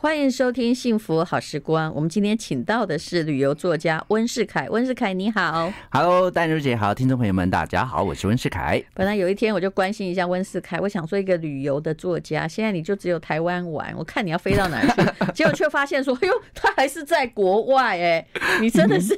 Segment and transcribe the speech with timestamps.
[0.00, 1.90] 欢迎收听《幸福好时光》。
[1.92, 4.68] 我们今天请到的是旅游作家温世凯。
[4.68, 5.72] 温世凯，你好。
[5.90, 8.80] Hello，丹如姐好，听众朋友们，大家好，我是温世凯。
[8.94, 12.46] 本来有一天我就关心一下温世凯，我想做一个旅游的作家。
[12.46, 15.02] 现在你就只有台湾玩，我看你要飞到哪去？
[15.34, 18.24] 结果却发现说，哎呦，他还是在国外哎！
[18.60, 19.16] 你真的是，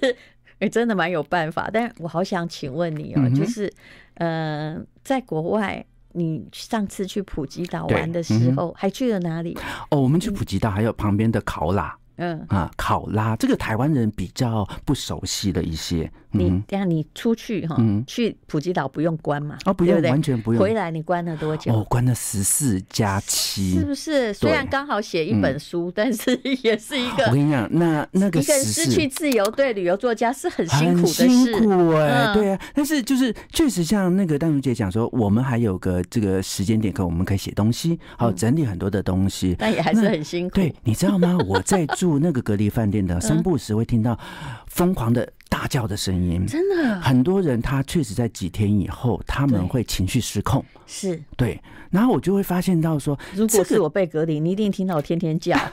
[0.61, 1.69] 哎，真的蛮有办法。
[1.71, 3.71] 但我好想请问你哦，就是，
[4.15, 5.85] 嗯、呃，在国外。
[6.12, 9.56] 你上次去普吉岛玩的时候，还去了哪里？
[9.90, 11.96] 哦，我们去普吉岛还有旁边的考拉。
[12.16, 16.12] 嗯啊，考拉这个台湾人比较不熟悉的一些。
[16.33, 17.77] 你等下你出去哈，
[18.07, 19.59] 去普吉岛不用关嘛？
[19.65, 20.62] 哦，不用，完全不用。
[20.62, 21.73] 回来你关了多久？
[21.73, 24.33] 哦，关了十四加七，是不是？
[24.33, 27.24] 虽然刚好写一本书，但是也是一个。
[27.24, 31.29] 我跟你讲，那那个一个人失去自由，对旅游作家是很辛苦的事。
[31.29, 32.60] 辛苦哎，对啊。
[32.74, 40.55] 但是就是确实像那个丹如姐讲说，我们还有个这个时间点，可我们可以写东西，好整理很多的东西，但也还是很辛苦。
[40.55, 41.37] 对，你知道吗？
[41.49, 44.19] 我在住那个隔离饭店的 三不时会听到
[44.66, 45.29] 疯狂的
[45.61, 51.23] 大叫的声音，真的，很多人他确实在几天以后他们会情绪失控，是。
[51.37, 55.55] 对，然后我就会发现到说，如果是我被隔离，你一定听到我天天叫。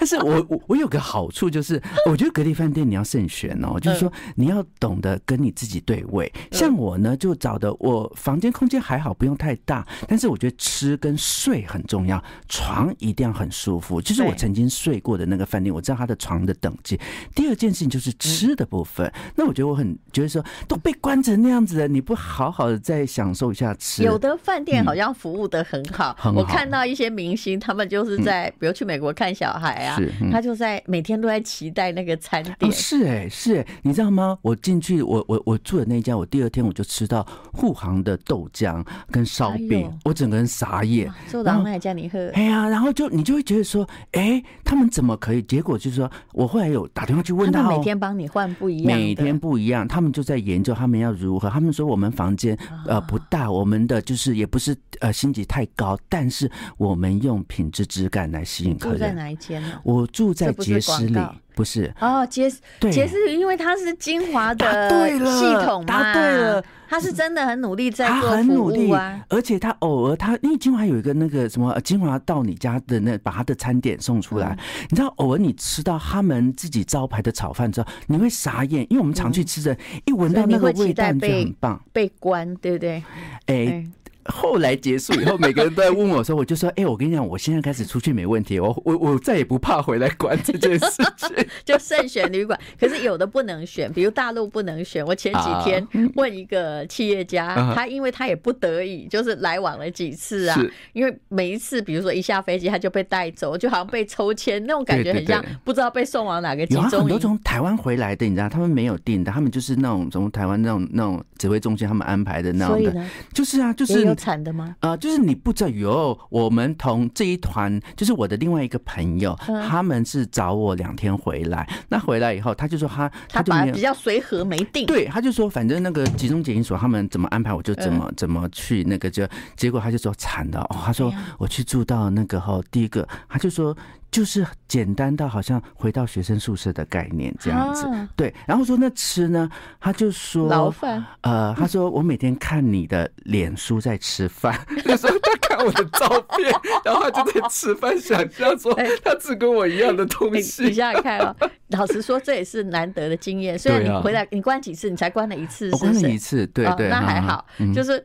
[0.00, 6.32] 但是我我我有个好处就是，我觉得隔离饭店你要慎选哦，就是说你要懂得跟你自己对位。
[6.52, 14.00] 像我呢，就找的我房间空间还好，不用太大，但是我觉得吃跟睡很重要，床一定要很舒服。
[14.00, 16.98] 就是我曾经睡过的那个饭店，我知道它的床的等级。
[17.34, 24.02] 第二件事情就是吃的部分，那我觉得我很觉得说都被关成那样子了，你不好好的再享受一下吃。
[24.02, 29.96] 有的饭店好像服务的很好，我看到一些明星他们就是在比如去美国看小孩啊。
[29.96, 32.56] 是，他就在每天都在期待那个餐点。
[32.60, 34.38] 哦、是哎、欸，是哎、欸，你知道吗？
[34.42, 41.12] 我进去，我我我住的那家，我第二天我就吃到护航的豆浆跟烧饼，哎、我整个人傻眼。
[41.28, 42.30] 做到那家你喝？
[42.34, 45.42] 哎呀，然后就你就会觉得说，哎、欸，他们怎么可以？
[45.42, 51.50] 结果就是说，我后来有打电话去问他，每天帮你换不一样，每天不一样，他们就在研究他们要如何。
[51.50, 52.56] 他们说我们房间
[52.86, 58.98] 呃不大，我们的就是也不是呃星级太高，但是我们用品质质感来吸引客人。
[58.98, 59.80] 住在哪一间呢？
[59.82, 61.18] 我住在杰斯里，
[61.54, 61.92] 不是。
[62.00, 62.50] 哦，洁
[62.90, 64.88] 洁思，因为他是金华的
[65.18, 74.56] 系统嘛，答对了，他是真的很努力在做服务啊，而且他偶尔他因为金华有一个那个什么金华到你家的那把他的餐点送出来，
[74.88, 83.02] 你知道偶尔你吃到他们自己招牌的炒饭之后，你会傻眼，因为我们常去吃的，一闻到那个味道就很棒，被关对不对？
[83.46, 83.86] 哎。
[84.30, 92.58] 后来结束以后，每个人都在问我说：“我就说，哎、欸，我跟你讲，我现在开始出去没问题， 我我我再也不怕回来管这件事情， 就慎选旅馆。
[92.78, 95.04] 可是有的不能选，比如大陆不能选。
[95.04, 106.90] 我前几天问一个企业家，啊、他因为他也不得已，就是来往了几次啊，是因为每一次，比如说一下飞机他就被带走，就好像被抽签那种感觉，很像不知道被送往哪个集中营。
[106.90, 112.94] 很多从台湾回来的，你知道，他们没有订的，他们就是那种从台湾那种那种指挥中心他们安排的那种的，
[113.32, 114.10] 就是啊，就是。
[114.20, 114.76] 惨的吗？
[114.80, 121.66] 啊、呃，就是你不知道有我们同这一团，就是我的另外一个朋友，嗯、他们是找我两天回来。
[121.88, 129.26] 那回来以后，他就说他他就比较随和没定，对，他就说反正那个集中检疫所他们怎么安排，我就怎么、嗯、怎么去那个就
[129.56, 133.74] 结果他就说惨了哦，他说我去住到那个后第一个，他就说。
[134.10, 138.34] 就是简单到好像回到学生宿舍的概念这样子，对。
[138.46, 139.48] 然后说那吃呢，
[139.78, 141.04] 他就说牢饭。
[141.20, 146.52] 呃，他说我每天看你的脸书在吃饭， 就说他看我的照片，
[146.84, 148.72] 然后他就在吃饭，想象说
[149.04, 150.64] 他只跟我一样的东西。
[150.64, 151.36] 你想想看啊，
[151.68, 153.58] 老实说这也是难得的经验。
[153.58, 158.04] 虽然你回来你关几次，你才关了一次，我关了一次，对对，那还好，就是。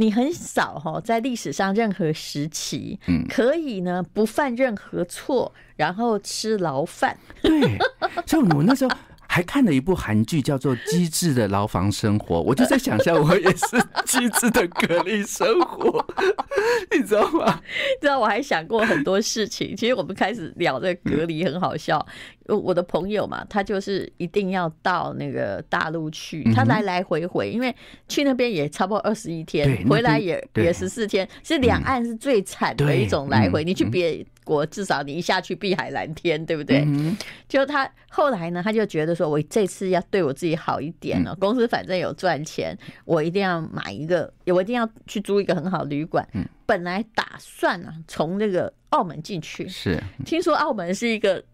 [0.00, 2.98] 你很少哈，在历史上任何时期，
[3.28, 7.18] 可以呢不犯任何错，然后吃牢饭。
[7.42, 7.76] 对，
[8.24, 8.90] 所以我那时候。
[9.30, 13.66] 还看了一部韩剧，叫做《机智的牢房生活》，我就在想象我也是
[14.06, 16.04] 机智的隔离生活，
[16.90, 17.60] 你知道吗？
[18.00, 19.76] 知道我还想过很多事情。
[19.76, 22.04] 其实我们开始聊这个隔离很好笑。
[22.46, 27.72] 我的朋友嘛，他就是一定要到那个大陆去，他来来回回，因为
[28.08, 31.28] 去那边也差不多二十一天，回来也也十四天。
[31.44, 34.24] 是两岸是最惨的一种来回，你去别。
[34.48, 36.82] 国至少你一下去碧海蓝天，对不对？
[36.86, 37.14] 嗯、
[37.46, 41.32] 就他后来呢，他就觉得说，我这次要对我自己好一点了。
[41.32, 42.74] 嗯、公司反正有赚钱，
[43.04, 46.26] 我一定要买一个，我一定要去租一个很好的旅馆。
[46.32, 51.44] 嗯、本来打算啊，从那个澳门进去，是听说澳门是一个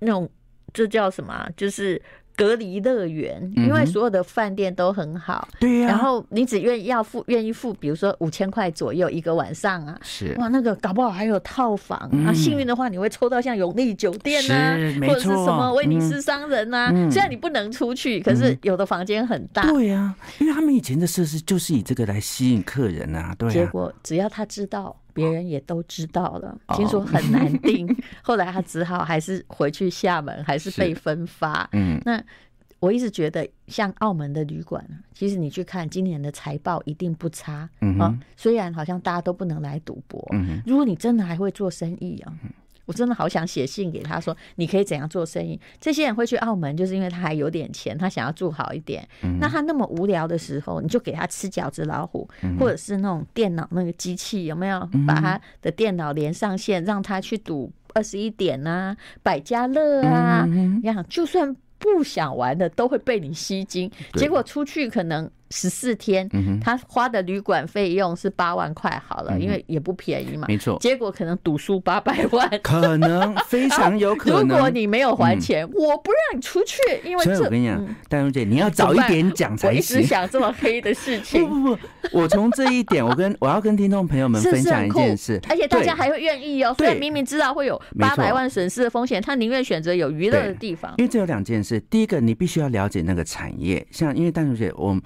[0.00, 0.28] 那种
[0.74, 1.48] 这叫什么？
[1.56, 2.00] 就是。
[2.42, 5.86] 隔离乐园，因为所有的饭店都很好，对呀。
[5.86, 11.96] 然后你只愿意要付，愿意付，比如说五千块左右一个晚上啊，是哇，那个搞不好还有套房
[12.26, 16.90] 啊，幸运的话你会抽到像永利酒店啊，或者是什么威尼斯商人啊。
[17.08, 19.62] 虽然你不能出去，可是有的房间很大。
[19.62, 23.48] 对呀，因为他们以前的设施就是以这个来吸引客人啊，对。
[23.48, 24.96] 结果只要他知道。
[25.12, 27.88] 别人也都知道了，听说很难 定，
[28.22, 31.68] 后来他只好还是回去厦门，还是被分发。
[31.72, 32.22] 嗯，那
[32.80, 37.68] 我一直觉得，像澳门的旅馆，其实你去看今年的财报一定不差。
[37.80, 42.32] 嗯啊，虽然好像大家都不能来赌博，嗯，如果你真的还会做生意啊。
[42.84, 45.58] 我真的好想写信给他说，你可以怎样做生意？
[45.80, 49.06] 这些人会去澳门，就是因为他还有点钱，他想要住好一点。
[49.40, 60.44] 那他那么无聊的时候，你就给他吃饺子老虎，或者是那种电脑那个机器，有没有把他的电脑连上线，让他去赌二十一点啊、百家乐啊？
[60.46, 63.90] 你看，就算不想玩的，都会被你吸睛。
[64.14, 65.30] 结果出去可能。
[65.52, 66.28] 十四天，
[66.60, 70.46] 他花的旅馆费用是八万块，好了，因为也不便宜嘛。
[70.48, 74.40] 没错，结果可能赌输八百万，可能非常有可能。
[74.48, 79.96] 如果你没有还钱，我不让你出去，因为所以我跟你讲，戴茹姐，你要早一点讲才行。
[79.96, 81.44] 我一直想这么黑的事情。
[81.46, 81.78] 不不不，
[82.12, 86.74] 我从这一点，我跟我要跟听众朋友们分享一件事，而且大家还会愿意哦。
[86.78, 90.94] 虽然明明知道会有八百万损失的风险，他宁愿选择有娱乐的地方。
[90.96, 94.98] 因为这有两件事，第一个，你必须要了解那个产业，像因为戴茹姐，我。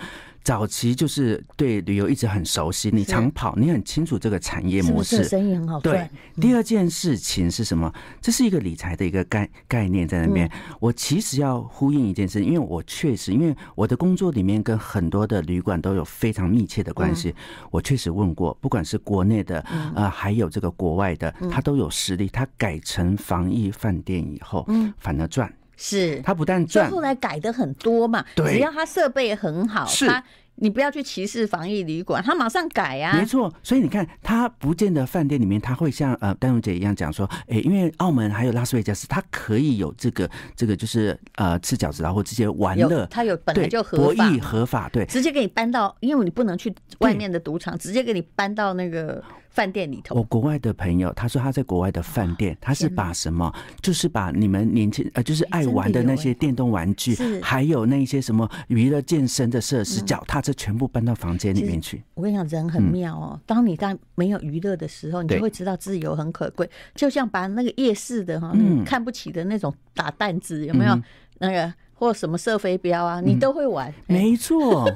[0.47, 6.09] 早期就是对旅游一直很熟悉，你常跑，你很清楚这个产业模式，生意很好赚。
[6.37, 7.93] 对，第二件事情是什么？
[8.21, 10.49] 这是一个理财的一个概概念在那边。
[10.79, 17.35] 我其实要呼应一件事，因为我确实，因为我的工作里面跟很多的旅馆都有非常密切的关系。
[17.73, 19.59] 我确实问过，不管是国内的
[19.97, 22.29] 呃，还有这个国外的，他都有实力。
[22.29, 25.53] 他改成防疫饭店以后，嗯反而赚。
[25.77, 28.25] 是，他不但赚，后来改的很多嘛。
[28.35, 30.23] 对，只要他设备很好，是他
[30.57, 33.19] 你不要去歧视防疫旅馆，他马上改呀、啊。
[33.19, 49.23] 没错，所以你看，他不见得饭店里面他会像呃戴茹姐一样讲说，哎、欸，因为澳门还有拉斯维加斯，他可以有这个这个就是呃吃饺子然后这些玩乐，他有本来就合法，博弈合法，对，直接给你搬到，因为你不能去外面的赌场，直接给你搬到那个。
[49.57, 53.51] 饭店里头，我国外的朋友他说他在国外的饭店，他是把什么，
[53.81, 62.03] 就是把你们年轻呃，就是爱玩的那些电动玩具，还有那些什么娱乐健身的设施、脚踏车，全部搬到房间里面去。
[62.13, 63.41] 我跟你讲，人很妙哦。
[63.47, 66.69] 当你在没有娱乐的时候，你就会知道自由很可贵。
[66.95, 68.53] 就像把那个夜市的哈，
[68.85, 71.01] 看不起的那种打弹子有没有？
[71.39, 73.91] 那个或什么射飞镖啊，你都会玩。
[74.07, 74.87] 没错。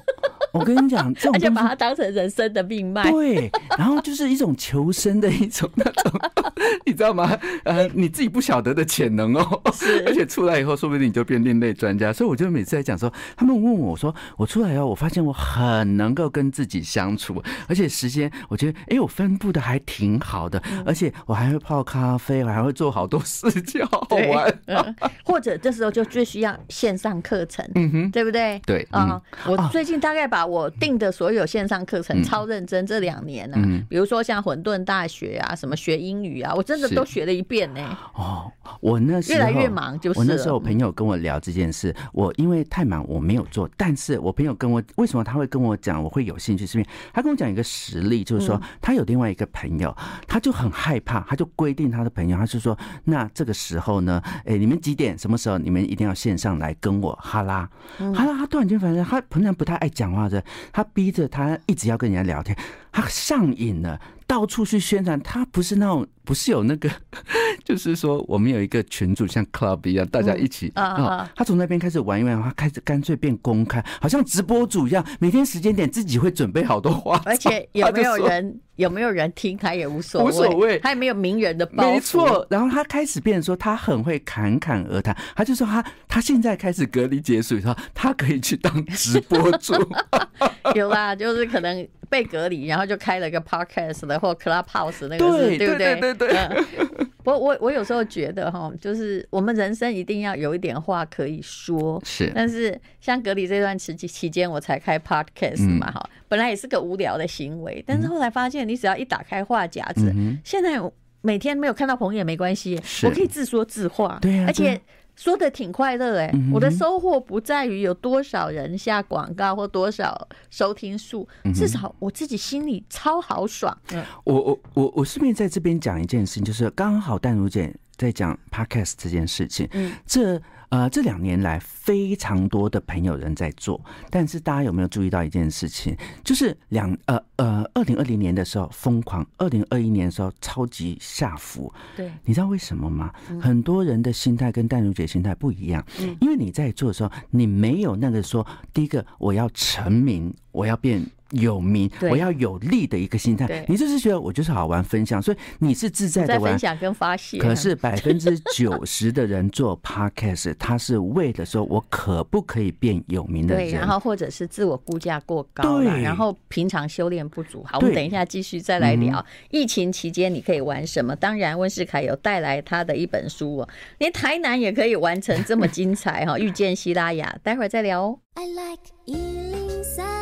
[0.52, 3.11] 我跟你讲，这种 而且把它当成人生的命脉。
[3.11, 6.12] 对，然后就是一种求生的一种那种，
[6.85, 7.38] 你知道吗？
[7.64, 9.62] 呃，你自己不晓得的潜能哦。
[9.73, 12.12] 是，而且出来以后，说不定你就变另类专家。
[12.12, 24.61] 所以我就每次在讲说，他们问我说，我出来以后，我发现我很能够跟自己相处，而且时间，我觉得，哎，我分布的还挺好的，而且我还会泡咖啡，我还会做好多事情，好好玩。
[24.67, 28.61] 嗯，或者这时候就最需要线上课程，嗯哼，对不对？
[28.67, 30.39] 对啊，我最近大概把。
[30.44, 33.56] 我订的所有线上课程超认真，这两年呢，
[33.88, 37.81] 比如说像混沌大学啊，什么学英语啊，我真的都学了一遍呢。
[38.14, 38.50] 哦，
[38.81, 49.94] 我那时候越来越忙，就是我那时候朋友跟我聊这件事，我因为太忙我没有做，但是我朋友跟我为什么他会跟我讲我会有兴趣，是因为他跟我讲一个实例，就是说他有另外一个朋友，
[50.26, 57.68] 他就很害怕，他就规定他的朋友，他就说那这个时候呢，哎，你们几点什么时候你们一定要线上来跟我哈拉。
[58.14, 60.28] 哈拉，他突然间反正他平常不太爱讲话
[60.72, 62.56] 他逼着他一直要跟人家聊天，
[62.92, 63.99] 他上瘾了，
[64.30, 65.20] 到处去宣传。
[65.22, 66.88] 他不是那种，不是有那个，
[67.66, 71.28] 就是说我们有一个群组，像 club 一样，大家一起啊。
[71.34, 77.20] 他从那边开始玩一玩，他开始干脆变公开，好像直播主一样，每天时间点自己会准备好多话。
[77.25, 81.92] 而且有没有人有没有人听他也无所谓，无所谓，他也没有名人的包袱。
[81.92, 82.46] 没错。
[82.49, 85.16] 然后他开始变成说，他很会侃侃而谈。
[85.34, 89.75] 他就说他他现在开始隔离结束以后，他可以去当直播主。
[90.76, 95.95] 有啦，就是可能被隔离，然后就开了个 podcast 的或 Clubhouse 那个是，对不对？
[96.00, 97.07] 对对对。
[97.25, 102.02] 我我我有时候觉得哈，就是我们人生一定要有一点话可以说。
[102.05, 102.31] 是。
[102.35, 110.12] 但是像隔离这段期期间，我才开 podcast 嘛，哈，本来也是个无聊的行为，但是后来发现，你只要一打开话匣子，
[110.45, 110.81] 现在
[111.21, 114.19] 每天没有看到朋友也没关系，我可以自说自话。
[114.21, 114.45] 对啊。
[114.49, 114.81] 而且。
[115.21, 123.77] 说的挺快乐哎，我的收获不在于有多少人下广告或多少收听数，至少我自己心里超豪爽。
[124.25, 127.77] 我我我我顺便在这边讲一件事情，就是刚好淡如姐。
[127.99, 129.69] 在讲 Podcast 这件事情。
[129.73, 135.97] 嗯，这呃这两年来非常多的朋友人在做，但是大家有没有注意到一件事情？
[136.25, 141.73] 就是两呃呃二零二零年的时候疯狂，二零二一年的时候超级下浮。
[141.97, 143.12] 对，你知道为什么吗？
[143.41, 145.85] 很多人的心态跟淡如姐心态不一样。
[146.00, 151.05] 嗯，因为你在做的时候，你没有那个说，第一个我要成名，我要变。
[151.30, 153.64] 有名，我要有利的一个心态。
[153.68, 157.38] 你就是觉得我就是好玩分享，所以你是自在的玩分享跟发泄。
[157.38, 167.64] 可是百分之九十的人做 podcast， 他是为了说我可不可以变有名的人，对，然后或者是自我估价过高了，然后平常修炼不足。
[167.66, 169.25] 好，我们等一下继续再来聊。
[169.50, 171.14] 疫情期间你可以玩什么？
[171.16, 173.68] 当然，温世凯有带来他的一本书哦，
[173.99, 176.37] 连台南也可以完成这么精彩哈！
[176.40, 178.18] 遇见希拉雅，待会儿再聊哦。
[178.34, 180.20] I like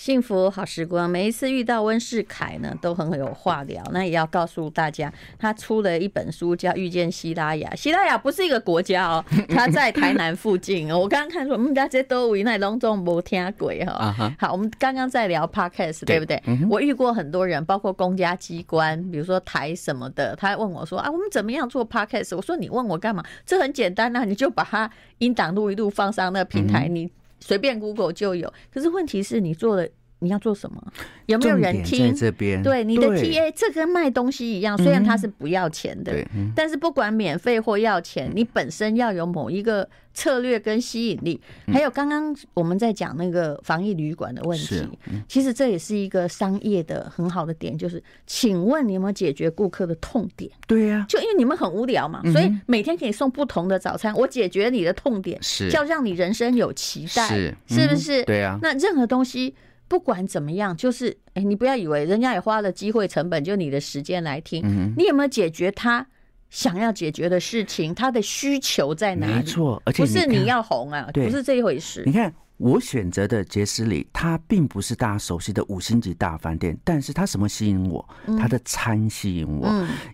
[0.00, 3.84] 幸福好时光，每一次遇到温世凯呢，都很有话聊。
[3.92, 7.68] 那也要告诉大家，他出了一本书，叫《遇见希拉雅》。
[7.76, 10.98] 希拉雅不是一个国家哦， 他在台南附近哦。
[10.98, 14.34] 我刚刚看说，嗯，大家都以那隆重没听鬼哈。
[14.38, 16.42] 好，我们刚刚在聊 Podcast，对不对？
[16.70, 22.34] 我遇过很多人，包括公家机关，比如说台什么的，他问我说啊，我们怎么样做 Podcast？
[22.34, 23.22] 我说你问我干嘛？
[23.44, 27.10] 这很简单呐，你就把它音档录一录，放上那个平台，你。
[27.40, 29.88] 随便 Google 就有，可是问题是你做了，
[30.20, 30.82] 你要做什么？
[31.26, 32.14] 有没有人听？
[32.14, 36.14] 这边对你的 TA，这跟卖东西一样，虽然它是不要钱的，
[36.54, 41.40] 但是不管免费或要钱，你本身要有某一个策略跟吸引力。
[41.72, 44.86] 还有刚刚我们在讲那个防疫旅馆的问题，
[45.26, 50.50] 其实这也是一个商业的很好的点，就是请问你有没有解决顾客的痛点？
[50.66, 57.26] 对呀，就因为你们很无聊嘛，所以每天可以送不同的早餐，我解决你的痛点，是要让你人生有期待，
[57.66, 58.22] 是不是？
[58.24, 59.54] 对呀，那任何东西。
[59.90, 66.06] 不管怎么样，就是哎，你不要以为人家也花了机会成本，就你的时间来听，嗯、你有没有解决他
[66.48, 67.92] 想要解决的事情？
[67.92, 69.34] 他的需求在哪里？
[69.34, 72.04] 没错，而且不是你要红啊，不是这一回事。
[72.06, 72.32] 你看。
[72.60, 78.06] 我选择的杰斯里，它并不是大家熟悉的五星级大饭店，但是它什么吸引我？
[78.38, 79.66] 它的餐吸引我，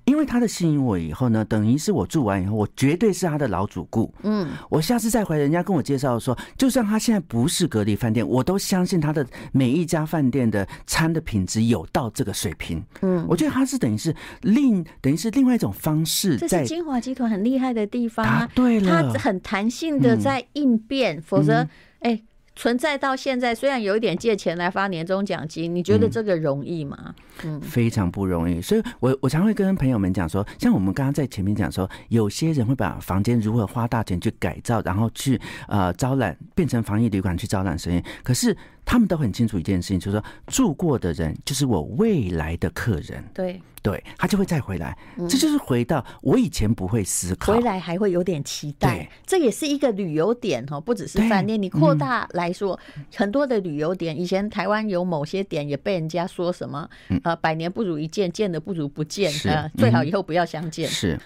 [0.05, 4.15] 因为它的吸引我以后呢，等于是我住完以后，我绝对是他的老主顾。
[4.23, 12.81] 嗯，我下次再回人家跟我介绍说，就算他现在不是隔离饭店，我都相信他的每一家饭店的餐的品质有到这个水平。
[13.03, 18.49] 嗯，我觉得它是等于是另等于是另外一种方式，这是晶华集团很厉害的地方啊。
[18.55, 21.67] 对了，它很弹性的在应变，否则
[21.99, 22.23] 哎。
[22.57, 26.97] 存在到现在，虽然有一点借钱来发年终奖金，你觉得这个容易吗？
[26.99, 27.15] 嗯，
[27.63, 28.61] 非常不容易。
[28.61, 38.57] 所以我我常会跟朋友们讲说，像我们刚刚在前面讲说，有些人会把房间如何花大钱去改造，然后去呃招揽变成防疫旅馆去招揽生意，可是。
[38.89, 44.97] 他们都很清楚一件事情，就是说住过的人就是我未来的客人，对对，他就会再回来。
[45.29, 49.11] 这就是回到我以前不会思考，回来还会有点期待。
[49.27, 51.61] 这也是一个旅游点哦，不只是饭店。
[51.61, 52.79] 你扩大来说，
[53.13, 56.89] 很多的旅游点，以前台湾有某些点也被人家说什么
[57.27, 60.89] 呃，百年不如一见，见的不如不见，呃，最好以后不要相见。
[60.89, 61.19] 是，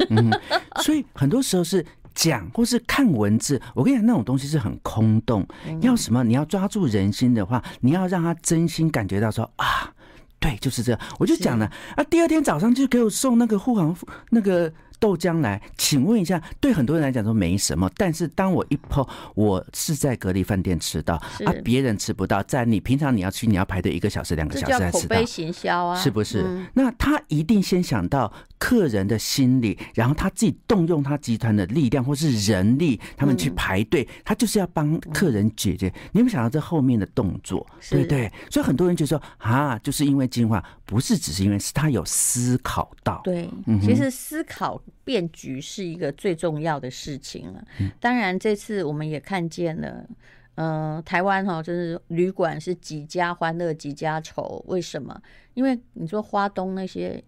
[0.83, 1.85] 所以很多时候是。
[2.13, 5.47] 讲或是看文字，我跟你讲，那种东西是很空洞。
[5.81, 6.25] 要什么？
[6.25, 9.95] 你要抓住人心的话，你要让他真心感觉到说啊，
[10.41, 11.01] 对，就是这样。
[11.21, 13.97] 我就讲了啊，第二天早上就给我送那个护航
[14.31, 14.71] 那个。
[15.01, 19.05] 豆浆来，请问一下，对很多人来讲说没什么，但是当我一碰，
[19.35, 26.43] 我是在隔离饭店吃到是啊，别人吃不到，在你平常你要去，你要排队一个小时、两个小时才吃到，口碑行销啊，是不是？
[26.43, 35.87] 嗯、那他一定先想到客人的心理，然后他自己动用他集团的力量或是人力，他们去排队，嗯、他就是要帮客人解决。
[36.13, 37.67] 你有没有想到这后面的动作？
[37.81, 38.33] 是对不对？
[38.51, 44.83] 所以很多人就说啊，就是因为晶华，不是只是因为是他有思考到，对，嗯、其实思考。
[45.03, 47.65] 变局是一个最重要的事情了。
[47.99, 50.09] 当然，这次我们也看见了，
[50.55, 54.65] 呃，台湾哈，就是旅馆是几家欢乐几家愁。
[54.69, 55.21] 为什么？
[55.55, 57.21] 因为你说花东那些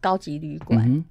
[0.00, 0.90] 高级旅馆。
[0.90, 1.04] 嗯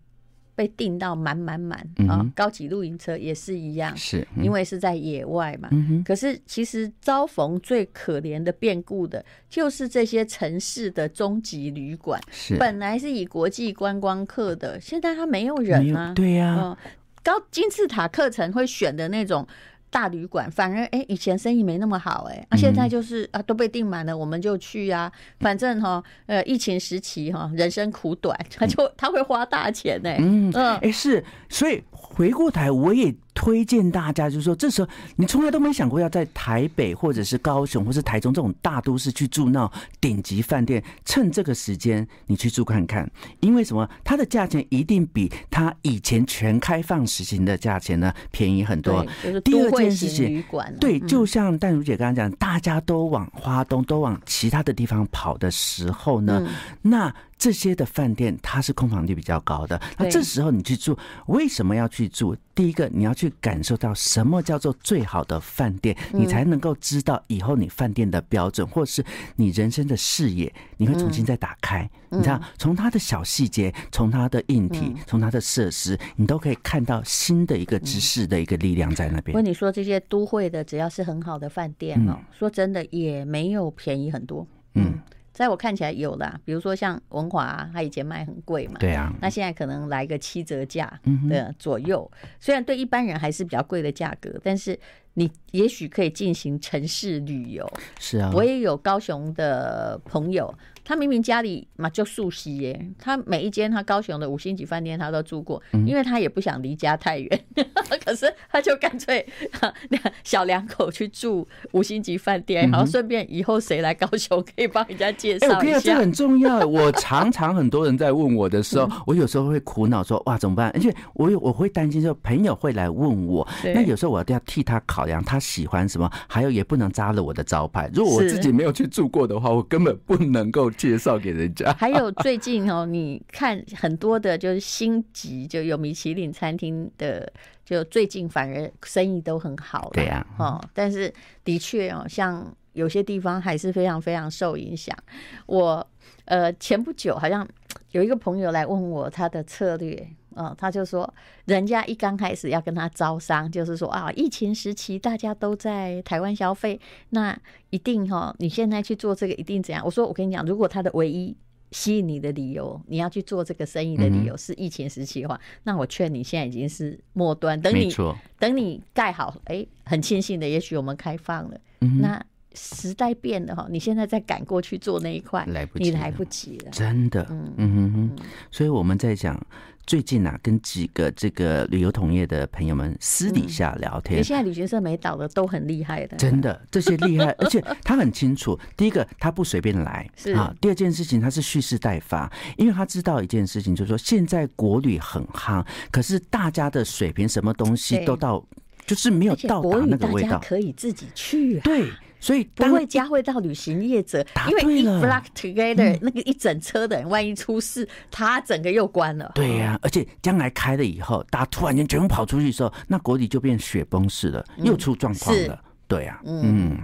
[0.55, 2.25] 被订到满满满啊！
[2.36, 5.69] 高级露营车也是一样，是因为是在野外嘛。
[6.05, 16.13] 可是其实遭逢最可怜的变故的，就是这些城市的中级旅馆，是本来是以国际观光客的，现在他没有人啊。
[16.13, 16.77] 对呀，
[17.24, 19.48] 高金字塔课程会选的那种。
[19.93, 25.12] 大旅馆反而哎、欸，以前生意没那么好哎、欸，啊，现在就是啊，都被订满了，我们就去啊。
[25.39, 30.17] 反正哈，呃，疫情时期哈，人生苦短，他就他会花大钱哎、欸。
[30.19, 43.09] 嗯嗯，哎、欸、是，所以回过头，我也推荐大家，就是说，这时候你从来都没想过要在台北或者是高雄或是台中这种大都市去住那种顶级饭店，趁这个时间你去住看看，
[43.39, 43.89] 因为什么？
[44.03, 49.05] 它的价钱一定比它以前全开放实行的价钱呢便宜很多。
[49.43, 57.13] 第二件事情，啊、对，就像淡如姐刚刚讲，大家都往花东、都往其他的地方跑的时候呢，嗯、那。
[57.37, 60.97] 这些的饭店它是空房率比较高的，那这时候你去住，
[61.27, 62.35] 为什么要去住？
[62.55, 69.03] 第一个你要去感受到什么叫做最好的饭店，你才能够知道以后你饭店的标准，或是
[69.37, 71.89] 你人生的视野，你会重新再打开。
[72.09, 79.25] 你知道，从它的小细节，从它的硬体，从它的设施，你都可以看到新的一个知识的一个力量在那边。
[79.25, 84.45] 不过你说这些都会的，只要是很好的饭店哦，说真的也没有便宜很多。
[84.75, 84.93] 嗯。
[85.33, 92.09] 在我看起来有的，比如说像文华，它以前卖很贵嘛，对啊，那现在可能来个七折价的左右，
[92.39, 94.79] 虽然对一般人还是比较贵的价格，但是
[95.15, 97.67] 你也许可以进行城市旅游。
[97.99, 100.53] 是啊，我也有高雄的朋友。
[100.83, 107.45] 他明明家里嘛就素悉耶，他每一间他高雄的五星级饭店他都住过，因为他也不想离家太远，
[108.03, 109.25] 可是他就干脆
[110.23, 115.79] 小两口去住五星级饭店，然后顺便以后谁来高雄可以帮人家介绍一下。
[115.79, 116.59] 这很重要。
[116.67, 120.69] 我常常很多人在问我的时候，我有时候会苦恼说哇怎么办？
[120.73, 127.89] 而且我有我会担心说朋友会来问我，那有时候我都要替他考量他喜欢什么，还有也不能扎了我的招牌。
[127.93, 130.72] 如果我自己没有去住过的话，我根本不能够。
[130.73, 137.31] 介绍给人家，还有最近哦，你看很多的，就是星级就有米其林餐厅的，
[137.63, 139.91] 就最近反而生意都很好了。
[139.93, 141.13] 对呀，哦，但是
[141.43, 144.97] 的确哦，像有些地方还是非常非常受影响。
[145.45, 145.85] 我
[146.25, 147.47] 呃前不久好像
[147.91, 150.07] 有一个朋友来问我他的策略。
[150.35, 151.11] 嗯，他就说，
[151.45, 157.37] 人家一刚开始要跟他招商，就是说啊，疫情时期大家都在台湾消费，那
[157.69, 159.83] 一定哈，你现在去做这个一定怎样？
[159.85, 161.35] 我说，我跟你讲，如果他的唯一
[161.71, 167.91] 吸引你的理由，你要去做这个生意的理由是疫情时期的话，那我劝你现在已经是末端，等你
[168.37, 172.23] 等你盖好，哎，很庆幸的，也许我们开放了，那
[172.53, 179.43] 时代变了哈，你现在再赶过去做那一块，来不及，你来不及了，真的，嗯嗯哼，所以我们在讲。
[179.85, 190.10] 最近啊，跟几个这个旅游同业的朋友们私底下聊天，嗯、现在旅行社没倒的都很厉害的，真的，这些厉害，而且他很清楚，第一个他不随便来。
[190.15, 190.31] 是。
[190.34, 198.43] 啊，第二件事情他是蓄势待发，因为他知道一件事情，就是说现在国旅很夯，可是大家的水平什么东西都到，
[198.86, 201.89] 就是没有到达那个味道，可以自己去、啊，对。
[202.23, 209.29] 所以不会加会到旅行业者，因为一 block together，那个一整车的人，万一出事，他整个又关了。
[209.36, 215.62] 对呀，而且将来开了以后，大家突然间全部跑出去的时候，那国旅就变雪崩式了，又出状况了。
[215.86, 216.77] 对呀，嗯。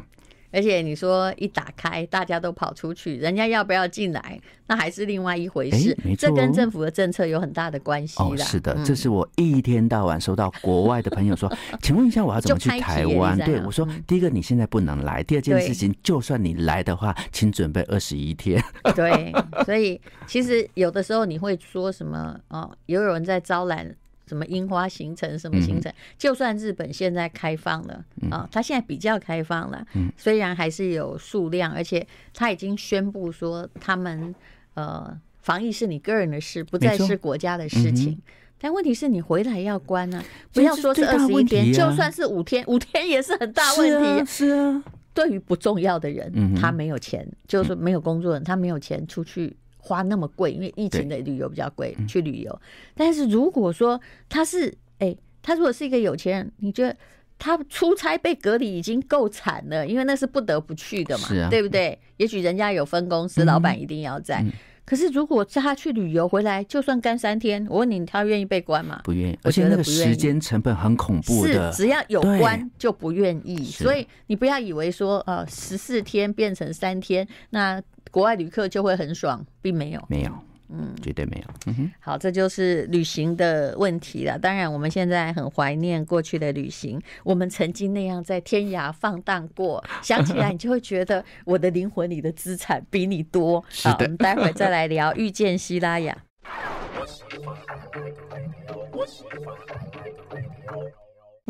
[0.52, 5.96] 而且你说一打开，大家都跑出去，人家要不要进来，那还是另外一回事。
[6.06, 8.22] 欸、这跟政府的政策有很大的关系。
[8.22, 13.38] 哦，是的，这是我一天到晚收到国外的朋友说， 请问一下，我要怎么去台湾？
[13.38, 18.64] 对我说，第一个你现在不能来，第二件事情，就算你来的话，请准备二十一天。
[18.96, 19.32] 对，
[19.66, 23.96] 所以其实有的时候你会说什么哦，也有人在招揽。
[24.30, 25.92] 什么樱花行程，什么行程？
[26.20, 29.84] 就算日本现在开放了啊，它现在比较开放了，
[30.16, 34.36] 虽然还是有数量，而且他已经宣布说，他们
[34.76, 38.22] 呃防疫是你个人的事，不再是国家的事情。
[38.60, 44.26] 但问题是你回来要关啊，不要说是二十一天，就算是五天，五天也是很大问题。
[44.26, 49.58] 是啊，对于不重要的人，他没有钱，就是没有工作人，他没有钱出去。
[49.80, 52.62] 花那么贵，因为疫情的旅游比较贵，去旅游。
[52.94, 56.96] 但是如果说他是，哎，他如果是一个有钱人，你觉得
[57.40, 61.98] 他出差被隔离已经够惨了，因为那是不得不去的嘛，对不对？
[62.18, 64.46] 也许人家有分公司，老板一定要在。
[64.90, 69.02] 可是如果叫他去旅游回来，就算干三天，我问你，他愿意被关吗？
[69.04, 71.72] 不愿意，而且那个时间成本很恐怖的。
[71.72, 73.64] 是，只要有关就不愿意。
[73.66, 77.80] 所以你不要以为说，呃，十四天变成三天，那。
[78.12, 80.32] 国外旅客就会很爽，并没有，没有，
[80.72, 81.54] 嗯，绝对没有。
[81.68, 84.38] 嗯哼，好，这就是旅行的问题了。
[84.38, 89.84] 当然，我们现在很怀念过去的旅行，我们曾经那样在天涯放荡过。
[90.04, 93.60] 想起来，你就会觉得我的灵魂里的资产比你多。
[93.84, 96.16] 好，我们待会再来聊遇见希拉雅。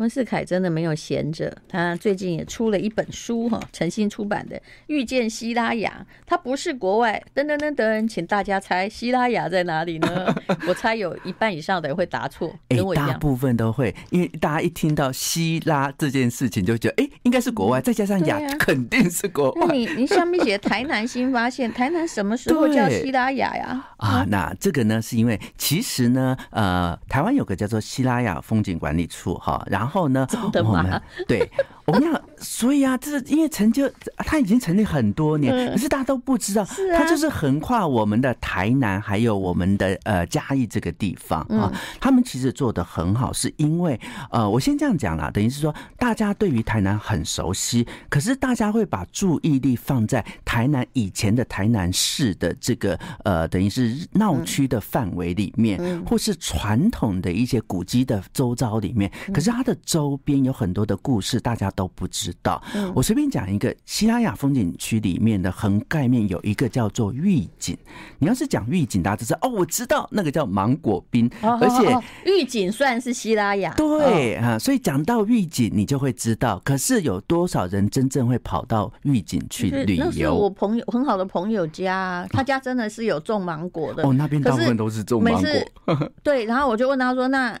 [0.00, 10.34] 温世凯真的没有闲着，他最近也出了一本书哈，诚心出版的《遇见希拉雅》，他不是国外，噔噔噔噔，请大家猜希拉雅在哪里呢？
[10.66, 19.60] 我猜有一半以上的人会答错，跟我一样，大部分都会，因为大家一听到希拉这件事情，就觉得哎，应该是国外，再加上雅，肯定是国外。
[19.68, 23.86] 那你你上面写台南新发现，台南什么时候叫希拉雅呀？
[23.98, 29.89] 啊，那这个呢，是因为其实呢，呃，台湾有个叫做希拉雅风景管理处哈，然后。
[29.90, 30.24] 然后呢，
[30.64, 31.50] 我们对
[31.84, 36.64] 我们要，所以啊，这是因为成就，他已经成立很多年，可是大家都不知道，
[36.96, 41.72] 他就是横跨我们的台南，还有我们的呃嘉义这个地方啊。
[41.98, 43.98] 他们其实做的很好，是因为
[44.30, 59.76] 呃，我先这样讲啦，等于是说，大家对于台南很熟悉，可是大家会把注意力放在台南以前的台南市的这个呃，等于是闹区的范围里面，或是传统的一些古迹的周遭里面，可是它的。
[59.84, 62.62] 周边有很多的故事，大家都不知道。
[62.94, 67.76] 我随便讲一个，西拉雅风景区里面的横盖面有一个叫做玉井。
[68.18, 73.74] 你要是讲玉井，大家就知道哦，我知道那个叫芒果冰，而且玉井算是西拉雅。
[73.74, 76.60] 对啊，所以讲到玉井，你就会知道。
[76.64, 80.04] 可是有多少人真正会跑到玉井去旅游？
[80.04, 84.06] 那是我朋友很好的朋友家，他家真的是有种芒果的。
[84.06, 86.10] 哦，那边大部分都是种芒果。
[86.22, 87.58] 对，然后我就问他说：“那？”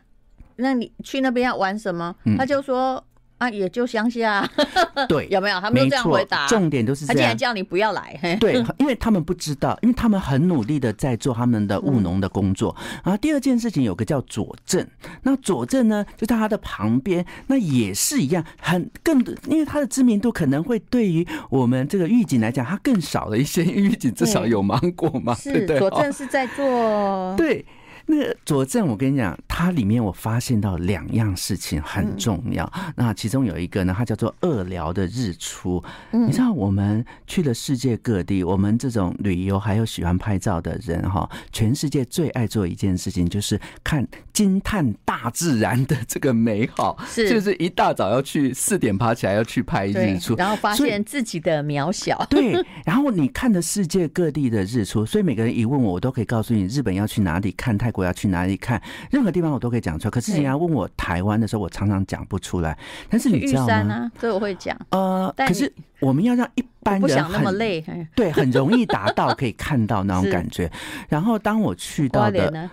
[0.60, 2.14] 那你去那边要玩什么？
[2.36, 3.02] 他就说
[3.38, 4.46] 啊，也就乡下。
[5.08, 5.58] 对，有没有？
[5.60, 6.46] 他们都这样回答。
[6.46, 7.16] 重点都是这样。
[7.16, 8.36] 他竟然叫你不要来。
[8.38, 12.76] 对，因为他们不知道，因为他们很努力的在做他们的务农的工作。
[13.02, 14.86] 然后第二件事情有个叫佐证，
[15.22, 19.18] 那佐证呢就在他的旁边，那也是一样，很更
[19.48, 23.64] 因为他的知名度可能会对于我们这个狱警来讲，他更少了一些。
[23.64, 25.78] 狱警至少有芒果嘛，对对。
[25.78, 27.64] 左镇是在做 对。
[28.10, 32.70] 那个左镇，我跟你讲，它里面我发现到两样事情很重要。
[32.96, 35.80] 那其中有一个呢，它叫做恶聊的日出。
[36.10, 52.18] 你知道，我们去了世界各地，我们这种旅游还有喜欢拍照的人哈，全世界最爱做一件事情就是看惊叹大自然的这个美好，是就是一大早要去四点爬起来要去拍日出，然后发现自己的渺小。
[52.28, 57.99] 对，然后你看的世界各地的日出，所以每个人一问我，我都可以告诉你日本要去哪里看泰国。
[58.00, 58.80] 我要去哪里看？
[59.10, 60.10] 任何地方我都可以讲出来。
[60.10, 62.76] 可是人家问我台湾的时候，我常常讲不出来。
[63.08, 64.10] 但是你知道吗？
[64.18, 64.76] 所以我会讲。
[64.90, 67.84] 呃，可是我们要让一般人不想那么累，
[68.16, 70.70] 对，很容易达到可以看到那种感觉。
[71.08, 72.70] 然后当我去到的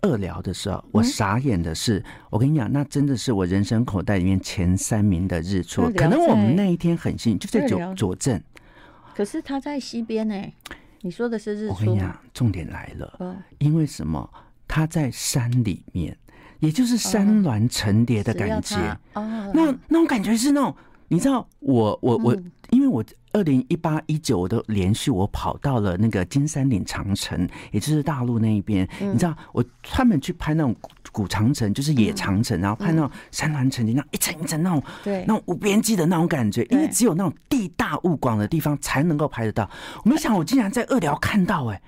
[0.00, 5.90] 二聊的时候，我傻眼的是，我跟你讲，那真的是我人生口袋里面前三名的日出。
[5.92, 8.42] 可能我们那一天很幸运，就在左左镇。
[9.14, 10.34] 可是他在西边呢。
[11.00, 11.74] 你说的是日出。
[11.74, 14.26] 我跟你讲，重点来了，因为什么？
[14.74, 16.16] 它在山里面，
[16.58, 18.76] 也就是山峦层叠的感觉。
[19.12, 19.22] 哦，
[19.54, 20.74] 那那种感觉是那种，
[21.06, 22.36] 你知道，我我我，
[22.70, 28.84] 因为我二零一八一九我都连续我跑到了那个金山岭长城，也就是大陆那一边。
[28.98, 30.74] 你知道，我专门去拍那种
[31.12, 36.64] 古长城，就是野长城，然后拍那种山峦层叠，那一层一层那种，对，那种无边际的那种感觉。
[36.72, 39.70] 因为只有那种地大物广的地方才能够拍得到。
[40.02, 41.80] 我没想，我竟然在二寮看到，哎。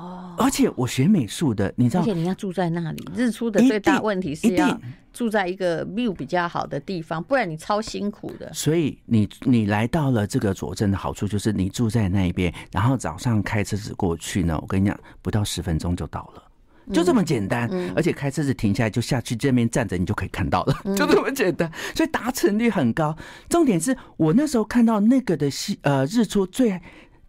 [0.00, 4.80] 哦，而且我学美术的，你知道，而且你要住在那里，日出的最大问题是要
[5.12, 8.50] 住在一个 view 比较好的地方，不然你超辛苦的。
[8.54, 16.42] 所以你你来到了这个佐证的好处就是你住在那边，然后早上开车子过去呢，我跟你讲，不到十分钟就到了，
[16.94, 17.68] 就这么简单。
[17.94, 21.70] 而且开车子停下来就下去这边站着，你就可以看到了，就这么简单。
[21.94, 23.14] 所以达成率很高。
[23.50, 26.80] 重点是我那时候看到那个的西呃日出最。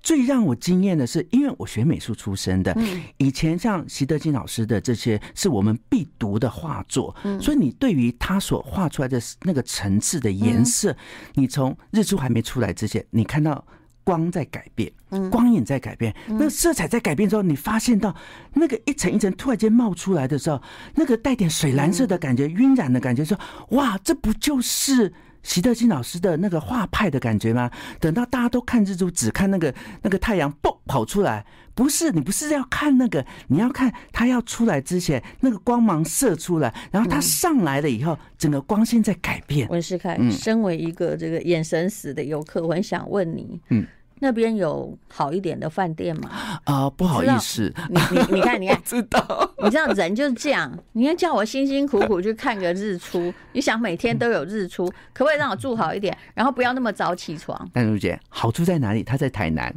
[0.03, 2.75] 最让我惊艳的是，因为我学美术出身的，
[3.17, 10.95] 以前像习德金老师的这些是我们必读的画作，所以你对于他所画出来的那个层次的颜色，
[11.35, 13.63] 你从日出还没出来之前，你看到
[14.03, 14.91] 光在改变，
[15.29, 18.15] 光影在改变，那色彩在改变之后，你发现到
[18.55, 20.59] 那个一层一层突然间冒出来的时候，
[20.95, 25.13] 那个带点水蓝色的感觉，晕染的感觉，说哇，这不就是？
[25.43, 27.69] 席德金老师的那个画派的感觉吗？
[27.99, 39.67] 等到大家都看日出，只看那个那个太阳嘣跑出来，不是，你不是要看那个，你要看它要出来之前那个光芒射出来，然后它上来了以后，整个光线在改变。
[39.69, 43.85] 文世凯，身为一个这个眼神死的游客，我很想问你，嗯。
[44.23, 46.29] 那边有好一点的饭店吗？
[46.65, 50.71] 啊，不好意思，你你你看，你看， 知道，你知道人就是这样。
[50.93, 57.67] 你要叫我辛辛苦苦去看个日出，你想每天都有日出，可不可以让我住好一点，然后不要那么早起床？
[57.73, 59.01] 但如姐，好处在哪里？
[59.03, 59.73] 他在台南，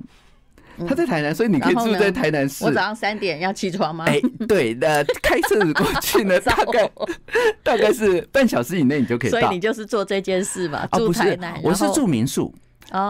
[0.86, 2.66] 他在台南，所以你可以住在台南市。
[2.66, 4.04] 我早上三点要起床吗？
[4.06, 6.90] 哎，对，那开车子过去呢， 大概
[7.62, 9.40] 大概是半小时以内你就可以到。
[9.40, 11.58] 所以你就是做这件事嘛，住台南。
[11.62, 12.54] 我是住民宿。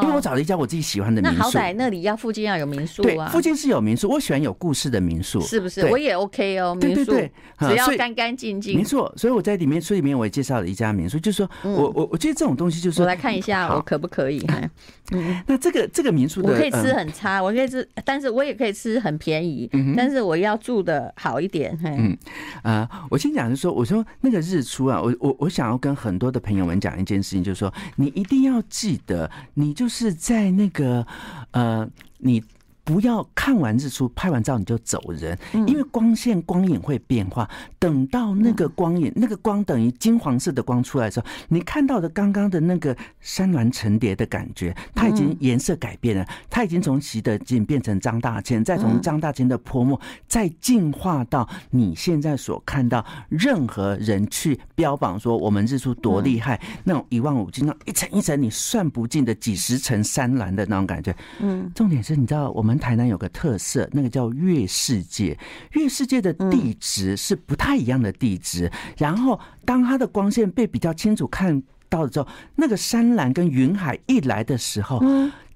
[0.03, 3.05] 因为我找了一家我自己喜欢的民宿，那好歹那里要附近要有民宿啊。
[3.05, 5.87] 对，附近是有民宿，我喜欢有故事的民宿，是不是？
[5.87, 7.33] 我也 OK 哦，民宿，对。
[7.59, 8.77] 对，只要干干净净。
[8.77, 14.45] 没错，所以我在里面书里面我也介绍了一家民宿，就是说我我我觉得这种东西就是我来看一下，我可不可以？
[15.13, 21.79] 嗯，那这个这个民宿我可以吃很差，我可以吃，但是我也可以吃很便宜，但是我要住的好一点。
[21.85, 22.17] 嗯。
[22.63, 30.51] 啊，我先讲就是说，我说那个日出啊，我我我想要跟很多的朋友们讲一件事情，就是说你一定要记得，你你就是在。
[30.51, 31.07] 那个，
[31.53, 32.43] 呃，你。
[32.85, 37.49] 不要看完日出，拍完照你就走人，因为光线光影会变化。
[37.79, 61.17] 等到那个光影，那个光等于金黄色的光出来的时候，你看到的刚刚的那个山峦层叠的感觉，它已经颜色改变了，它已经从习德进变成张大千，再从张大千的泼墨，再进化到你现在所看到任何人去标榜说我们日出多厉害，那种一望无际，那一层一层你算不尽的几十层山峦的那种感觉。
[61.41, 62.74] 嗯，重点是你知道我们。
[62.79, 65.39] 台南有个特色，那个叫月世界。
[65.73, 75.01] 月世界的地质是不太一样的地质，然后当它的光线被比较清楚看到的时候，那个山岚跟云海一来的时候。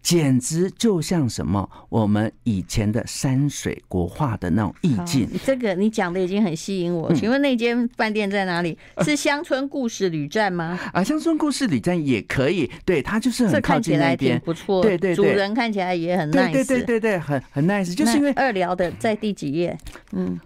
[0.02, 5.28] 简直就像什么我们以前的山水国画的那种意境。
[5.44, 7.12] 这个你讲的已经很吸引我。
[7.14, 8.78] 请问那间饭店在哪里？
[9.04, 10.78] 是乡村故事旅站吗？
[10.92, 12.70] 啊，乡村故事旅站也可以。
[12.84, 14.82] 对，它就是很靠近那边，挺不错。
[14.82, 16.52] 对对对，主人看起来也很 nice。
[16.52, 17.94] 对对对对，很很 nice。
[17.94, 19.76] 就是因为二聊的在第几页？
[20.12, 20.38] 嗯。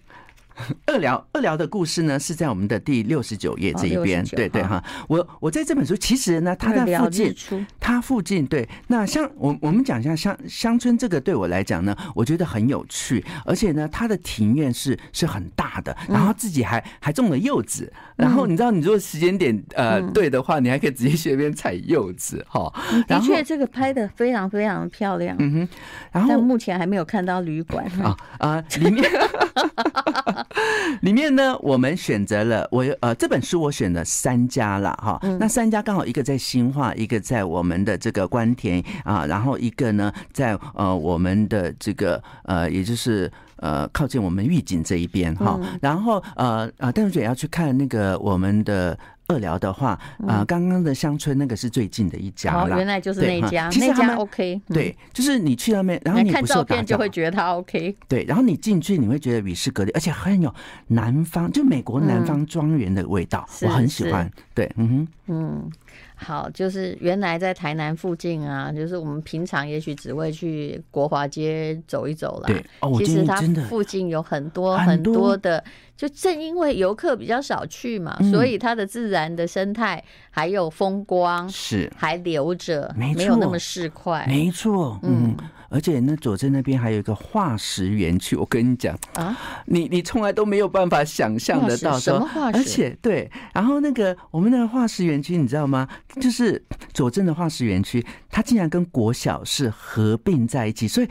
[0.86, 4.82] 二聊二聊的故事呢，是在我们的第六十九页这一边，对对哈。
[5.08, 7.34] 我我在这本书其实呢，它在附近，
[7.80, 8.68] 它附近对。
[8.88, 22.72] 那像我我们讲一下乡乡村这个，对我来讲呢，我觉得很有趣，而且呢，它的庭院是是很大的，然后自己还还种了柚子，然后你知道，你如果时间点呃对的话，你还可以直接去那边采柚子哈。
[23.08, 25.36] 的确，这个拍的非常非常漂亮。
[25.38, 25.68] 嗯哼，
[26.12, 29.02] 然后目前还没有看到旅馆啊啊里面。
[31.02, 48.98] 里面呢，我们选择了我呃这本书我选了三家了哈，那三家刚好一个在新化，一个在我们的这个官田啊，然后一个呢在呃我们的这个呃也就是呃靠近我们玉井这一边哈，然后呃啊但是也要去看那个我们的。
[49.32, 54.60] 二寮的话，啊，刚刚的乡村那个是最近的一家啦，原来就是那家，那家 OK。
[54.68, 57.96] 对，就是你去那边，然后你看照片就会觉得它 OK。
[58.06, 60.54] 对，然后你进去你会觉得与世隔离，而且很有
[60.88, 64.30] 南方，就美国南方庄园的味道，我很喜欢。
[64.54, 65.70] 对，嗯哼，嗯。
[66.14, 72.46] 好，就是原来在台南附近啊，就是我们平常也许只会去国华街走一走啦。
[72.46, 75.62] 对，哦，其实它附近有很多很多的，
[75.96, 84.26] 就正因为游客比较少去嘛，所以它的自然的生态还有风光是还留着，没有那么市侩。
[84.26, 85.36] 没错，嗯。
[85.72, 95.88] 而且那佐镇那边还有一个化石园区，我跟你讲啊，你你从来都没有办法想象得到什么化石，而且对，然后那个我们那个化石园区，你知道吗？
[96.20, 101.08] 就是佐镇的化石园区，它竟然跟国小是合并在一起，所以。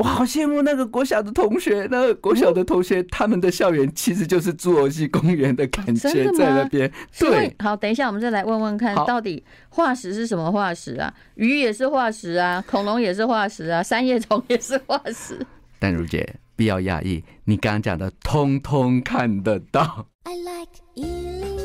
[0.00, 6.90] 我好羡慕那个国小的同学，那个国小的同学，他们的校园其实就是侏罗纪公园的感觉在那边。
[7.18, 11.12] 对，好，等一下我们再来问问看，到底化石是什么化石啊？
[11.34, 15.38] 鱼也是化石啊，恐龙也是化石啊，三叶虫也是化石。
[15.78, 20.06] 但如姐，不要讶异，你刚刚讲的通通看得到。
[20.24, 21.59] I like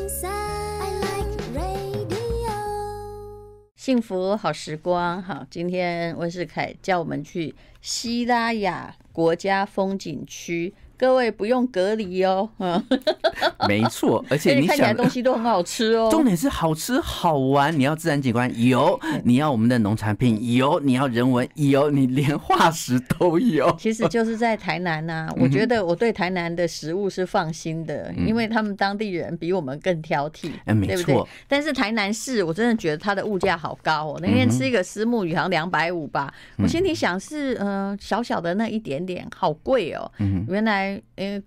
[3.86, 10.74] 幸福好时光，好，今天温世凯叫我们去西拉雅国家风景区。
[10.98, 12.82] 各位不用隔离哦，嗯，
[13.68, 16.08] 没错，而且你看起来东西都很好吃哦。
[16.10, 23.74] 重点是好吃好玩，你要自然景观有，你要我们的农产品有，你要人文有，你连化石都有。
[23.78, 31.24] 其实就是在台南 呐，我觉得我对台南的食物是放心的，因为他们当地人比我们更挑剔，对不对？
[31.46, 34.18] 但是台南市我真的觉得它的物价好高哦。
[34.22, 40.10] 那天吃一个虱目鱼好像两百五吧，我心里想是嗯小小的那一点点好贵哦，
[40.48, 40.85] 原来。
[41.16, 41.42] 嗯，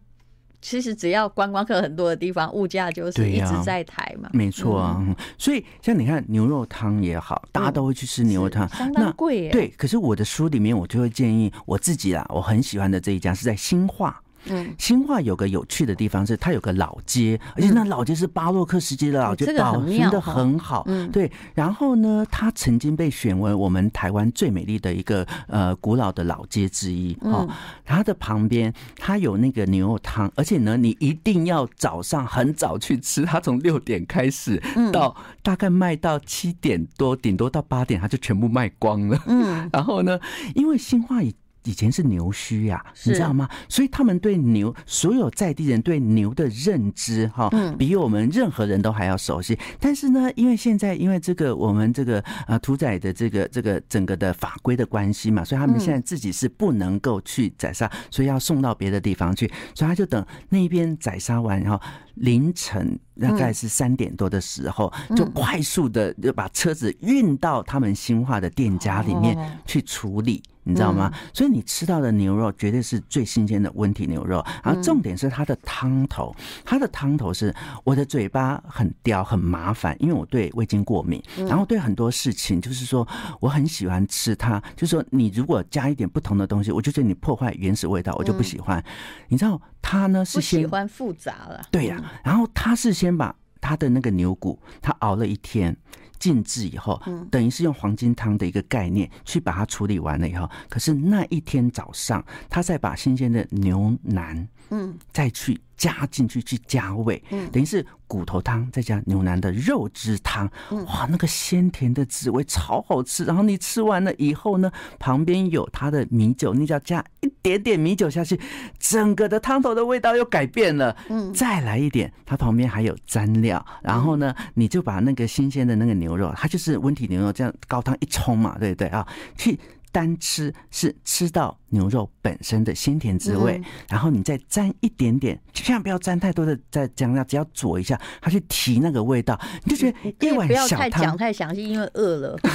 [0.62, 4.30] 其实只要观光客很多的地方，物价就是一直在抬嘛。
[4.34, 9.50] 没错啊，所以像你看牛肉汤也好，大家都会去吃牛肉汤，相当贵。
[9.50, 14.22] 对，可是我的书里面我就会建议我自己啦，我很喜欢的这一家是在新化。
[14.46, 20.84] 嗯，新化有个有趣的地方是，它有个老街，而且那老街是巴洛克时期的老街，保存的很好。
[20.88, 21.32] 嗯，对。
[21.54, 27.18] 然后呢，它曾经被选为我们台湾最美丽的一个呃古老的老街之一。
[27.22, 27.48] 哦，
[27.86, 39.22] 它的旁边它有那个牛肉汤，而且呢，你一定要早上很早去吃，它从六点开始到大概卖到七点多，顶多到八点，它就全部卖光了。
[39.28, 40.20] 嗯， 然后呢，
[40.56, 41.34] 因为新化以
[41.70, 43.48] 以前是牛墟呀，你知道吗？
[43.68, 49.56] 所以他们对牛，所有在地人对牛的认知，哈，比我们任何人都还要熟悉。
[49.80, 61.80] 但是呢，因为现在因为这个我们这个呃屠宰的这个这个整个的法规的关系嘛，所以他们现在自己是不能够去宰杀，所以要送到别的地方去，所以他就等那边宰杀完，然后
[62.20, 70.42] 凌晨大概是三点多的时候，就快速的就把车子运到他们新化的店家里面去处理。
[70.64, 71.12] 你知道吗？
[71.34, 74.46] 所以你吃到的牛肉绝对是最新鲜的温体牛肉。
[74.64, 77.52] 然后重点是它的汤头，它的汤头是
[77.84, 83.08] 我的嘴巴很刁很麻烦，因为我对味精过敏，然后对很多事情就是说
[83.40, 84.62] 我很喜欢吃它。
[84.76, 88.84] 就是说你如果加一点不同的东西，我就觉得你破坏原始味道，我就不喜欢。
[89.28, 92.09] 你知道它呢是喜欢复杂了，对呀。
[92.24, 95.76] 然后他是先把他的那个牛骨，他熬了一天。
[96.20, 105.60] 静置以后，等于是用黄金汤的一个概念去把它处理完了以后，可是那一天早上，他再把新鲜的牛腩，嗯，再去。
[105.80, 113.24] 加进去去加味，嗯等于是骨头汤再加牛腩的肉汁汤，哇，那个鲜甜的滋味超好吃。
[113.24, 118.38] 然后你吃完了以后呢，旁边有它的米酒，你只要加一点点米酒下去，
[118.78, 120.94] 整个的汤头的味道又改变了。
[121.08, 129.08] 嗯，再来一点，它旁边还有蘸料，然后呢，你就把那个新鲜的那个牛肉，它就是温体牛肉，这样高汤一冲嘛，对不对啊？
[129.38, 129.58] 去。
[129.92, 140.68] 单吃是吃到牛肉本身的鲜甜滋味，然后你再沾一点点，千万不要沾太多的再酱料，只要佐一下，它去提那个味道，你就觉得一碗小汤。
[140.68, 142.40] 不要太讲太详细，因为饿了。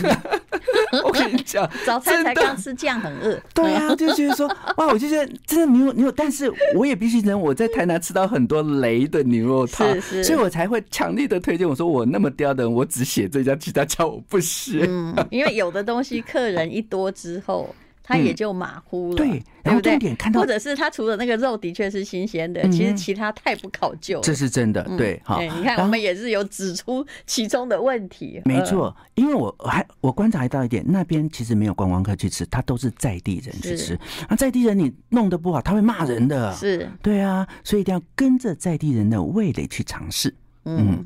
[1.05, 3.41] 我跟你讲， 早餐才刚吃，这样很饿。
[3.53, 4.47] 对啊，就觉得说
[4.79, 11.69] 哇，我就觉得真的牛牛，但是我也必须认，我在台南吃到很多雷的牛肉汤，所以我才会强力的推荐。
[11.69, 14.85] 我说我那么刁的人，我只写这家，其他家我不写。
[14.89, 17.75] 嗯，因为有的东西客人一多之后。
[18.07, 36.87] 他也就马虎了，对，然后重点看到，或者是他除了那个肉的确是新鲜的，其实其他太不考究，这是真的，对，好，你看我们也是有指出其中的问题，没错，因为我还我观察到一点，那边其实没有观光客去吃，他都是在地人去吃，那在地人你弄得不好，他会骂人的，是。
[37.01, 40.35] 对啊，所以一定要跟着在地人的味蕾去尝试，
[40.67, 41.03] 嗯。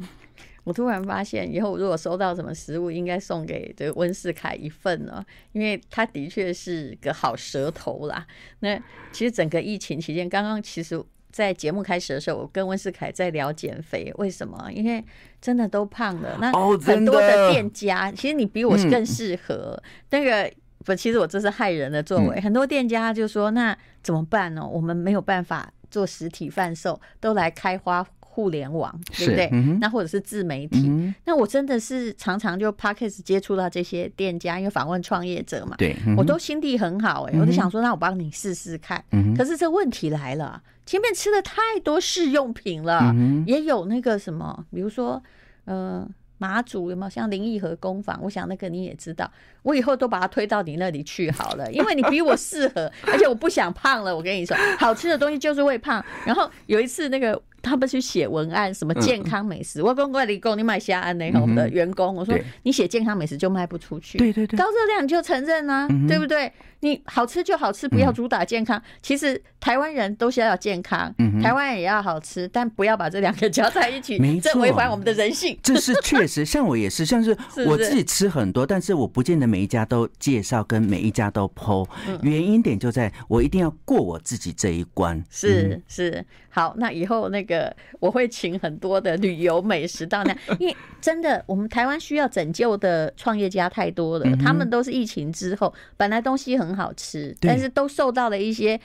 [0.69, 8.27] 我突然发现，以后如果收到什么食物，应该送给这个温世凯一份哦，因为他的确是个好舌头啦。
[8.61, 8.77] 那
[9.11, 11.03] 其实整个疫情期间，刚刚其实，
[11.33, 14.71] 在节目开始的时候，我跟温世凯在聊减肥，为什么？
[14.71, 15.03] 因为
[15.41, 16.37] 真的都胖了。
[16.39, 19.83] 那很多的店家，其实你比我更适合。
[20.11, 20.53] 那个
[20.85, 22.39] 不，其实我这是害人的作为。
[22.43, 24.63] 很多店家就说：“那怎么办呢？
[24.71, 28.07] 我们没有办法做实体贩售，都来开花。”
[28.39, 29.49] 互联网对不对？
[29.51, 39.35] 嗯、那或者是自媒体、嗯，那我真的是常常就 Podcast 接触到这些店家，因为访问创业者嘛，对、嗯，我都心地很好哎、我就想说，那我帮你试试看、嗯。
[39.37, 45.21] 可是这问题来了，前面吃了太多试用品了、嗯，也有那个什么，比如说，
[45.65, 48.21] 呃，马祖有没有像林义和工坊？
[48.23, 49.29] 我想那个你也知道，
[49.65, 54.15] 我以后都把它推到你那里去好了，因为你比我适合，而且我不想胖了。
[54.15, 56.05] 我跟你说，好吃的东西就是会胖。
[56.25, 57.43] 然后有一次那个。
[57.63, 59.81] 他们去写文案，什么健康美食？
[59.81, 61.31] 嗯、我跟过理工，你买虾安呢？
[61.41, 64.19] 我们的员工，我说你写健康美食就卖不出去。
[64.19, 66.53] 对对对，高热量你就承认啊、嗯，对不对？
[66.81, 68.79] 你好吃就好吃，不要主打健康。
[68.79, 75.59] 嗯、其实台湾人都需要健康，嗯、台湾人也要好吃，但不要把这两个加在一起，这违反我们的人性。
[75.61, 81.85] 这是确实， 像我也是，像是我自己吃很多，但是我不见得每一家都介绍，跟每一家都 po。
[82.23, 85.21] 原因点就在我一定要过我自己这一关。
[85.29, 96.69] 是是，好，那以后那个我会请很多的旅游美食到那，因为真的我们台湾需要拯救的创业家太多了，他们都是疫情之后本来东西很。
[96.79, 98.79] 好吃，但是都受到了一些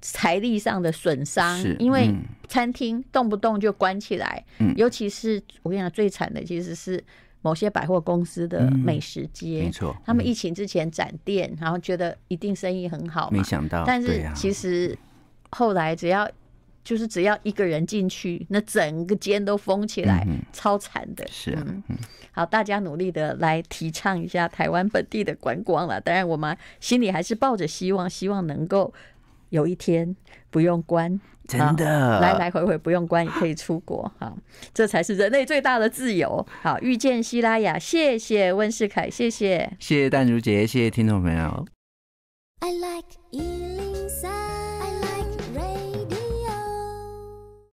[0.00, 2.08] 财力上的损伤，因为
[2.46, 4.44] 餐厅动不动就关起来。
[4.76, 7.02] 尤其是我跟你讲，最惨的其实是
[7.40, 14.96] 某些百货公司的美食街，没错，他们疫情之前展店，然后觉得一定生意很好，没想到，但是其实
[15.50, 16.30] 后来只要。
[16.84, 21.26] 就是只要一个人进去那整个间都封起来超惨的。
[21.28, 21.66] 是啊
[22.34, 28.92] 好大家努力的来提倡一下台湾本地的观光了当然我们心里还是抱着希望希望能够
[29.50, 30.16] 有一天
[30.50, 32.20] 不用关真的。
[32.20, 34.34] 来来回回不用关也可以出国哈。
[34.72, 36.46] 这才是人类最大的自由。
[36.62, 39.70] 好遇见希拉雅谢谢温世凯谢谢。
[39.78, 41.66] 谢谢淡如洁谢谢听众朋友。